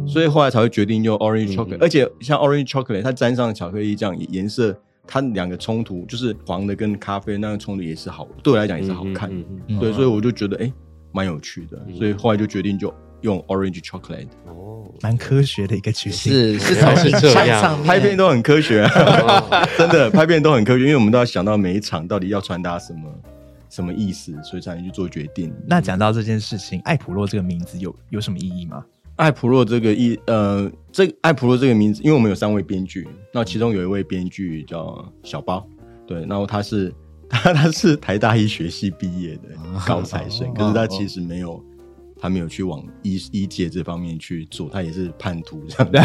[0.07, 4.77] 所以后来才会决定用 orange 嗯 chocolate，、嗯而且像 orange chocolate，它沾上巧克力酱颜色。
[5.07, 9.35] 它两个冲突就是黄的跟咖啡那个冲突也是好，对我来讲也是好看的。
[9.35, 10.71] 嗯嗯嗯对，所以我就觉得哎，
[11.11, 14.27] 蛮有趣的，所以后来就决定就用 orange chocolate。
[14.45, 16.17] 哦，蛮科学的一个决定。
[16.17, 23.09] 是是是这样拍片都很科学、啊， 真的拍片都很科学，因为我们都要想到每一场到底要传达什么
[23.69, 25.53] 什么意思，所以才能去做决定。
[25.65, 28.83] 那讲到这件事情，艾普洛这个名字有有什么意义吗？
[29.17, 35.65] 艾普洛这个意呃，这个艾普洛这个名字，因为我们有三位编剧，那其中有一位编剧叫小包，
[36.07, 36.91] 对，然后他是
[37.29, 39.49] 他他是台大医学系毕业的
[39.85, 41.63] 高材生，可是他其实没有。
[42.21, 45.91] 他没有去往医医界这方面去做，他也是叛徒这样。
[45.91, 45.97] 子。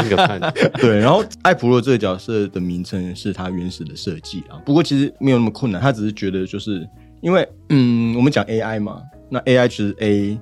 [0.00, 6.88] 新的判断，对，然后艾普洛这个角色的名称是他原始的设计啊，不过其实没有那么困难，他只是觉得就是
[7.20, 10.40] 因为嗯，我们讲 AI 嘛，那 AI 其实 A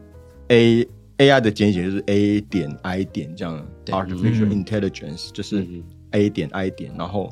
[0.48, 4.64] A AI 的简写就是 A 点 I 点这样对，artificial 嗯。
[4.64, 5.83] intelligence 就是嗯。
[6.12, 7.28] A 点 I 点，然后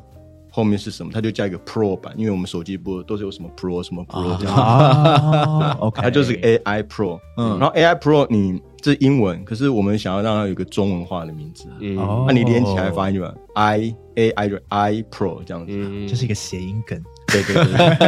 [0.55, 7.57] 后面是什么，它就加一个 Pro 版，因为我们手机不都是有什么 Pro 什么 Pro 这样， OK，它就是 AI Pro，嗯。
[7.57, 11.97] 嗯，然后 AI Pro 你这是英文，可是我们想要让它有一个中文化的名字，嗯。
[11.97, 12.25] 哦。
[12.27, 17.01] 那你连起来发音就吧，I A I 就 I Pro 这样子，嗯这是一个谐音梗。
[17.27, 17.63] 对对对，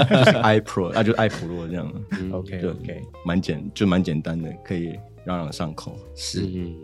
[0.23, 4.93] 就是 I Pro，那就是爱普洛这样，嗯 OK 就 OK，蛮简就蛮简单的，可以
[5.25, 5.97] 朗朗上口。
[6.13, 6.41] 是。
[6.45, 6.75] 嗯，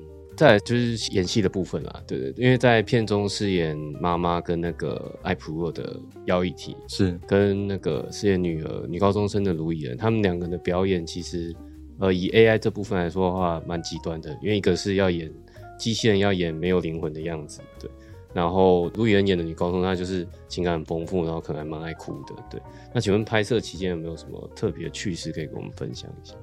[0.41, 11.55] 再来就是演戏的部分啦，对对，因为在片中饰演妈妈跟那个艾普洛的姚一体，是跟那个饰演女儿女高中生的卢以恩，他们两个人的表演其实，
[11.99, 15.31] 呃，以 AI 这部分来说的话，蛮极端的，因为一个是要演
[15.77, 17.87] 机器人要演没有灵魂的样子，对。
[18.33, 22.59] 然后卢以恩演的女高中，她就是情感很丰富，然后可能还蛮爱哭的，对。
[22.91, 26.33] 那请问拍摄期间有没有什么特别趣事可以跟我们分享一下？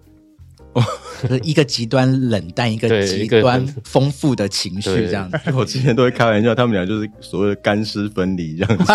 [1.20, 5.38] 就是一个极端冷淡， 一个极端丰富的情绪，这样子。
[5.52, 8.92] 我之前都会开玩笑，他们俩就是所谓的干湿分离这样子，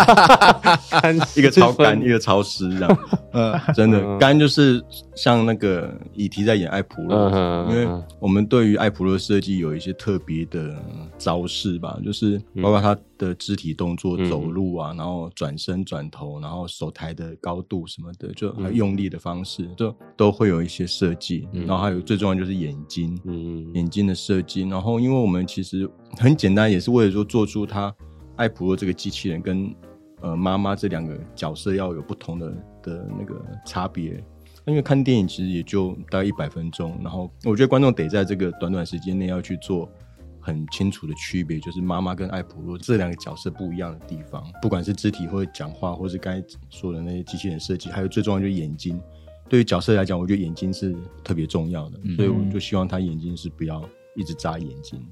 [1.38, 2.98] 一个超干，一个超湿这样。
[3.32, 4.18] 嗯，真的嗯。
[4.18, 4.82] 干就是
[5.14, 10.74] 像那个以提在演艾普洛嗯，因为嗯我们对于艾普洛设计有一些特别的
[11.18, 21.48] 招式吧，就是包括他的肢体动作，嗯走路啊，然后转身、转头，然后手抬的高度什么的，就还有用力的方式，就都会有一些设计。
[21.52, 24.62] 嗯然后还有最重要就是眼睛，嗯眼睛的设计。
[24.68, 27.94] 然后因为我们其实很简单，也是为了说做出它
[28.36, 29.74] 艾普洛这个机器人跟
[30.20, 32.50] 呃妈妈这两个角色要有不同的
[32.82, 34.22] 的那个差别。
[34.66, 39.86] 因为看电影其实也就大概一百分钟，然后我觉得观众得在这个短短时间内要去做
[40.44, 49.00] 很清楚的区别，就是妈妈跟艾普洛这两个角色不一样的地方，不管是肢体或者讲话，或是刚才说的那些机器人设计，还有最重要就是眼睛。
[49.48, 53.82] 对于角色来讲，我觉得眼睛是特别重要的，所以我就希望他眼睛是不要
[54.14, 55.02] 一直眨眼睛，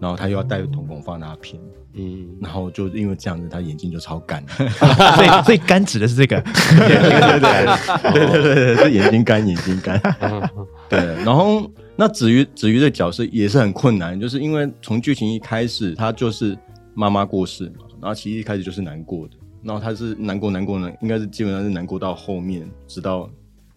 [0.00, 1.60] 然后他又要戴瞳孔放大片，
[1.94, 4.44] 嗯，然后就因为这样子，他眼睛就超干。
[4.48, 10.00] 所以所以干指的是这个， 对对对对，是眼睛干，眼睛干。
[10.88, 16.56] 对，然后那子瑜子瑜的角色也是很困难，就是因为从剧情一开始，他就是
[16.94, 23.30] 妈妈过世嘛，然后其实一开始就是难过的，然后他是难过难过呢，应该是基本上是难过到后面，直到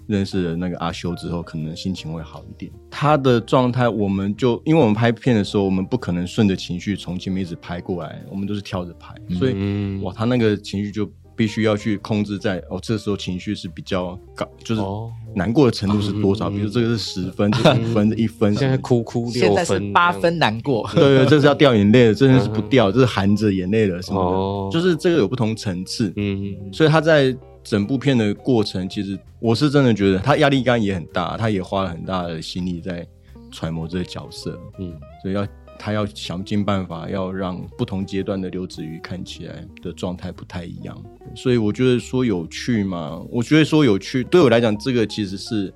[0.07, 2.71] 认识了那个阿修之后，可能心情会好一点。
[2.89, 10.01] 他的状态，我们就因为我们拍片的时候，我们不可能顺着情绪从前面一直拍过来，我们都是跳着拍，所以嗯。
[10.01, 15.11] 哇，他那个情绪就必须要去控制在哦，这时候情绪是比较高，就是哦。
[15.35, 16.49] 难过的程度是多少？
[16.49, 16.55] 嗯。
[16.55, 24.69] 比如这个是十分，这五分，这一分，现在哭哭现在是八分难过，对对，这是要掉眼泪的，这是不掉，这是含着眼泪的什么哦。
[24.71, 26.11] 的，就是这个有不同层次。
[26.15, 27.35] 嗯，所以他在
[27.67, 33.05] 整部片的过程，其实我是真的觉得他压力感也很大，他也花了很大的心力在
[33.51, 34.97] 揣摩这个角色，嗯。
[35.21, 35.45] 所以要
[35.77, 40.97] 他要想尽办法，要让不同阶段的刘子瑜看起来的状态不太一样。
[41.35, 45.73] 所以我觉得说有趣嘛，我觉得说有趣，对我来讲，这个其实是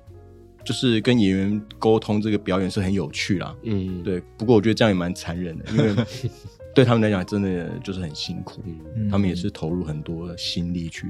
[0.64, 3.54] 就是跟演员沟通这个表演是很有趣啦。
[3.64, 5.94] 嗯，对，不过我觉得这样也蛮残忍的，因为
[6.74, 8.62] 对他们来讲，真的就是很辛苦，
[8.96, 9.10] 嗯。
[9.10, 11.06] 他们也是投入很多心力去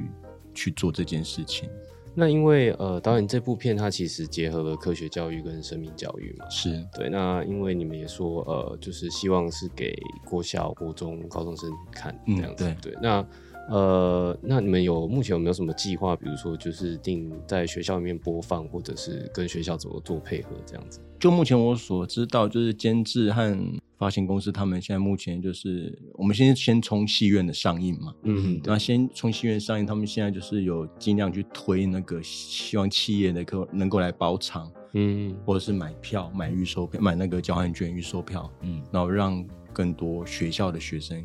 [0.55, 1.69] 去做这件事情。
[2.15, 7.09] 那因为呃，导演这部片它其实结合了科学教育跟生命教育嘛，是，对。
[7.09, 12.95] 那因为你们也说呃，就是希望是给国小、国中、高中生看嗯这样子，对。
[13.01, 13.27] 那
[13.69, 16.17] 呃，那你们有目前有没有什么计划？
[16.17, 21.01] 比如说就是定在学校里面播放，或者是跟学校怎么做配合这样子？
[21.19, 23.57] 就目前我所知道，就是监制和
[23.97, 41.25] 发行公司他们现在目前就是，我们先先冲戏院的上映嘛，嗯，那先从戏院上映，他们现在就是有尽量去推那个，希望企业的够能够来包场，嗯或者是买票、买预售票、买那个交换券预售票，嗯，然后让更多学校的学生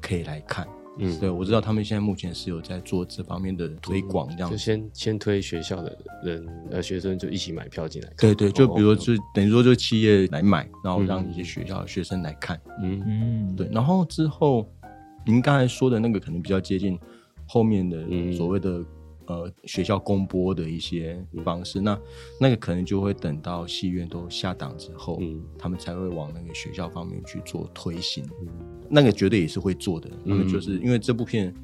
[0.00, 0.66] 可以来看。
[0.98, 4.56] 嗯，对，我知道他们现在目前是有在做这方面的推广，这样子。
[4.56, 12.60] 就先先推学校的人呃学生就一起买票进来看，对对，就比如就等于说，就企业来买，然后让嗯一些学校的学生来看。
[12.82, 13.02] 嗯。
[13.06, 14.66] 嗯，对，然后之后
[15.24, 16.98] 您刚才说的那个可能比较接近
[17.46, 18.32] 后面的嗯。
[18.32, 18.82] 所谓的、
[19.26, 21.98] 呃学校公播的一些方式，那
[22.40, 28.24] 那个可能就会等到戏院都下档之后，嗯他们才会往那个学校方面去做推行。
[28.40, 28.48] 嗯
[28.88, 31.54] 那个绝对也是会做的，那们就是因为这部片。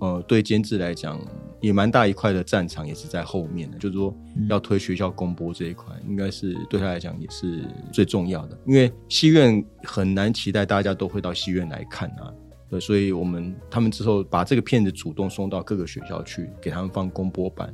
[0.00, 1.18] 呃，对监制来讲，
[1.62, 4.14] 也蛮大一块的战场也是在后面的，就是说
[4.50, 12.34] 要推学校公播这一块，应该是对他来讲也是最重要的，因为戏院很难期待大家都会到戏院来看啊。
[12.74, 17.72] 对，所以我们他们之后把这个片子主动送到各个学校去，给他们放公播版，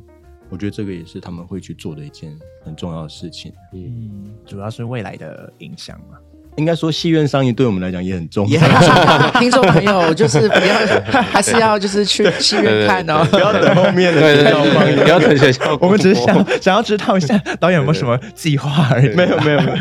[0.51, 3.51] 我觉得这个也是他们会去做的一件很重要的事情。
[3.73, 6.19] 嗯嗯，主要是未来的影响嘛。
[6.61, 8.61] 应该说，戏院上映对我们来讲也很重要。
[9.40, 10.77] 听众朋友就是不要，
[11.33, 13.27] 还是要就是去戏院看哦。
[13.31, 19.09] 不要等后面的学校放映，不要等学校 我们只是想想要知道一下导演有没有什么计划而已。
[19.16, 19.77] 没有没有没有。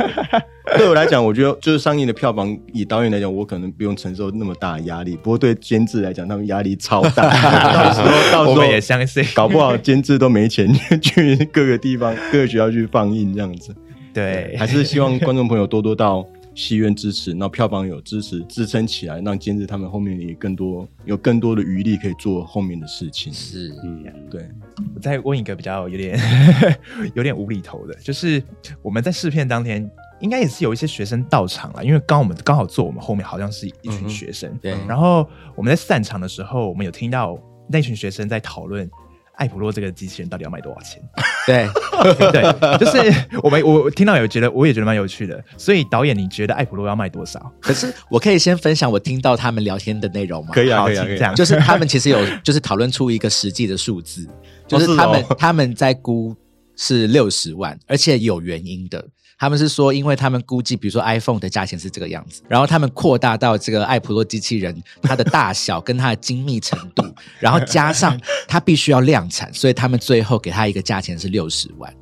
[0.77, 5.17] 对我来讲，我觉得就是上映的票房，以导演来讲，我可能不用承受那么大的压力。
[5.17, 7.23] 不过对监制来讲，他们压力超大。
[7.23, 13.75] 到时候到时候也相信，搞不好监制都没钱去各个地方、各个学校去放映这样子。
[14.11, 23.31] 对，还是希望观众朋友多多到戏院支持，那票房有支持支撑起来，让监制他们后面也更多有更多的余力可以做后面的事情。
[23.31, 24.03] 是，嗯。
[24.29, 24.47] 对，
[24.93, 26.19] 我再问一个比较有点
[27.15, 28.41] 有点无厘头的，就是
[28.81, 34.75] 我们在试片当天，应该也是有一些学生到场了，因为刚我们刚好坐我们后面好像是一群学生，对。
[34.87, 38.89] 然后我们在散场的时候，我们有听到那群学生在讨论
[39.39, 41.01] 艾普洛这个机器人到底要卖多少钱。
[41.47, 41.67] 对，
[42.31, 47.51] 对，就是我们我我听到有觉得我也觉得蛮有趣的，所以导演你觉得艾普洛要卖多少？
[47.59, 50.51] 可是我可以先分享我听到他们聊天的内容吗？
[50.53, 51.33] 可以啊，可以啊，这样。
[51.33, 54.27] 就是他们其实有就是讨论出一个实际的数字，
[54.67, 56.35] 就是他们、他们在估
[56.75, 59.03] 是六十万，而且有原因的。
[59.39, 67.05] 他们是说，因为他们估计，比如说 iPhone 的价钱是这个样子，然后他们扩大到这个爱普洛机器人它的大小跟它的精密程度，
[67.39, 68.19] 然后加上
[68.49, 71.93] 它必须要量产，所以他们最后给它一个价钱是六十万，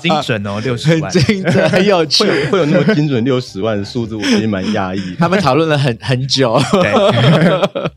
[0.00, 2.40] 精准哦， 六十万，精准，很有趣会。
[2.44, 5.14] 有会有那么精准六十万的数字，我其实蛮压抑。
[5.18, 6.92] 他们讨论了很很久，对，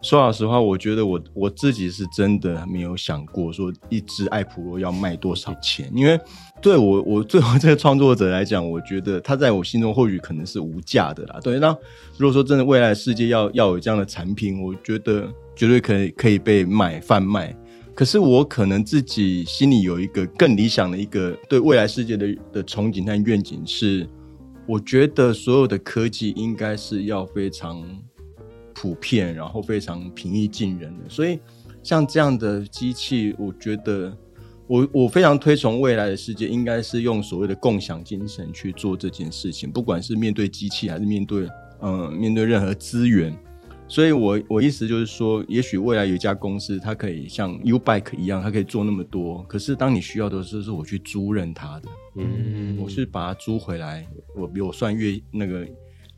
[0.00, 6.18] 说老实话，我觉得我我自己是真的没有想过说一只爱普罗要卖多少钱，因为
[6.60, 11.38] 对我我最后这个创作者来讲，我觉得他在我心中或许可能是无价的啦。
[11.42, 11.68] 对，那
[12.16, 17.56] 如果说真的未来世界要要有这样的产品，我觉得绝对可以可以被买贩卖。
[17.94, 24.08] 可是我可能自己心里有一个更理想的一个对未来世界的的憧憬和愿景是，
[24.66, 27.84] 我觉得所有的科技应该是要非常
[28.72, 31.08] 普遍，然后非常平易近人的。
[31.08, 31.40] 所以
[31.82, 34.16] 像这样的机器，我觉得
[34.68, 41.48] 我我非常推崇未来的世界，应该是用所谓的共享精神去做这件事情，不管是面对机器还是面对
[41.80, 43.36] 嗯面对任何资源。
[43.90, 49.42] 所以我我意思就是说，也许未来有一家公司，它可以像 U Bike 一样，它可以做那么多。
[49.44, 54.06] 可是当你需要的时候，是我去租赁它的，嗯，我是把它租回来，
[54.36, 55.66] 我比我算月那个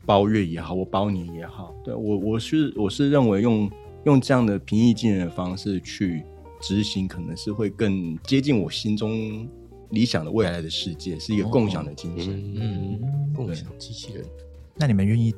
[0.05, 3.71] 包月也好，我包年也好，对我我是我是认为用
[4.03, 6.25] 用这样的平易近人的方式去
[6.61, 9.47] 执行，可能是会更接近我心中
[9.89, 12.53] 理想的未来的世界，是一个共享的精神。
[12.55, 12.99] 嗯，
[13.35, 14.23] 共享机器人，
[14.75, 15.33] 那你们愿意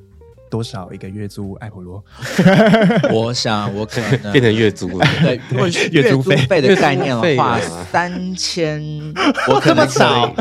[0.49, 2.03] 多少一个月租爱普罗？
[3.11, 5.07] 我想我可能变成月租了。
[5.23, 7.59] 对，如 果月租费费的概念的话
[7.91, 8.79] 三千
[9.49, 10.31] 我可能少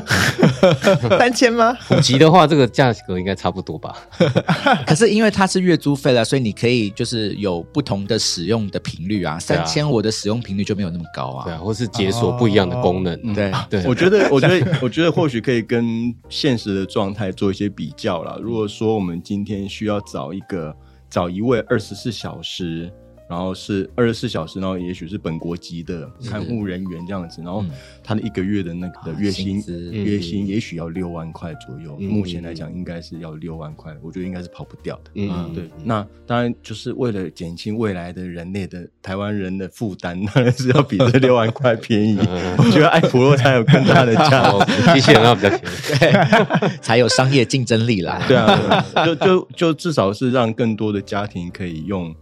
[1.19, 1.77] 三千吗？
[1.89, 3.95] 普及的话，这个价格应该差不多吧？
[4.87, 9.39] 可是因为它是月租费了，所以你可以就是有不同的使用的频率啊。
[9.39, 11.59] 三千我的使用频率就没有那么高对啊，啊。
[11.59, 13.19] 或是解锁不一样的功能。
[13.25, 18.37] 嗯对，对，我觉得，我觉得，我觉得或许可以跟现实的状态做一些比较啦。
[18.41, 20.75] 如果说我们今天需要找一个
[21.11, 22.91] 找一位二十四小时，
[23.33, 27.65] 然后是二十四小时，然后也许是本国籍的看护人员这样子，然后
[28.05, 31.97] 他的一个月的那个的月薪薪月薪也许要六万块左右。
[31.99, 35.11] 嗯目前来讲，应该是要六万块，我觉得应该是跑不掉的。
[35.15, 42.19] 嗯对，那当然就是为了减轻未来的人类的台湾人的负担， 当然是要比这六万块便宜。
[42.59, 44.73] 我觉得爱普洛才有更大的价哦值。
[44.93, 45.65] 机器人要比较便宜。
[45.99, 48.23] 对，才有商业竞争力啦。
[48.29, 52.15] 对啊，对啊就就就至少是让更多的家庭可以用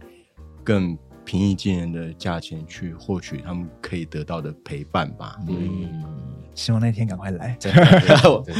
[0.63, 5.39] 更平易近人的价钱去获取他们可以得到的陪伴吧。
[5.47, 6.03] 嗯，
[6.53, 7.57] 希望那天赶快来。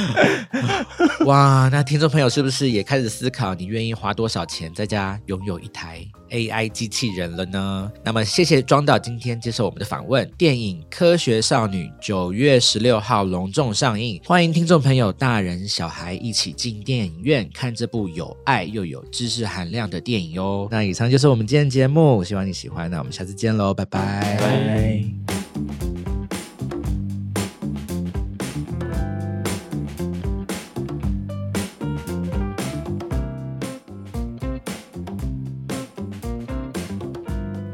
[1.25, 7.91] 哇，那听众朋友是不是也开始思考，你愿意花多少钱在家拥有一台 AI 机器人了呢？
[8.03, 10.29] 那么，谢谢庄导今天接受我们的访问。
[10.37, 20.67] 电影《科学少女》九月十六号隆重上映，欢迎听众朋友大人小孩一起进电影院看这部有爱又有知识含量的电影哟。
[20.71, 22.89] 那以上就是我们今天的节目，希望你喜欢。
[22.89, 24.37] 那我们下次见喽，拜拜。
[24.39, 25.90] 拜。